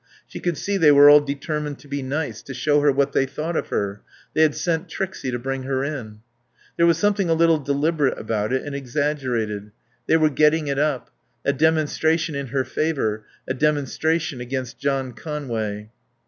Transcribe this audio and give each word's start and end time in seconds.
She 0.25 0.39
could 0.39 0.57
see 0.57 0.77
they 0.77 0.91
were 0.91 1.11
all 1.11 1.19
determined 1.21 1.77
to 1.77 1.87
be 1.87 2.01
nice, 2.01 2.41
to 2.41 2.55
show 2.55 2.79
her 2.81 2.91
what 2.91 3.11
they 3.13 3.27
thought 3.27 3.55
of 3.55 3.67
her; 3.67 4.01
they 4.33 4.41
had 4.41 4.55
sent 4.55 4.89
Trixie 4.89 5.29
to 5.29 5.37
bring 5.37 5.61
her 5.61 5.83
in. 5.83 6.21
There 6.75 6.87
was 6.87 6.97
something 6.97 7.29
a 7.29 7.35
little 7.35 7.59
deliberate 7.59 8.17
about 8.17 8.51
it 8.51 8.63
and 8.65 8.73
exaggerated. 8.73 9.69
They 10.07 10.17
were 10.17 10.31
getting 10.31 10.65
it 10.65 10.79
up 10.79 11.11
a 11.45 11.53
demonstration 11.53 12.33
in 12.33 12.47
her 12.47 12.63
favour, 12.65 13.25
a 13.47 13.53
demonstration 13.53 14.41
against 14.41 14.79
John 14.79 15.11
Conway. 15.13 15.91